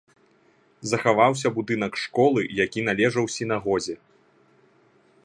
Захаваўся 0.91 1.47
будынак 1.57 1.93
школы, 2.05 2.41
які 2.65 2.85
належаў 2.89 3.25
сінагозе. 3.37 3.95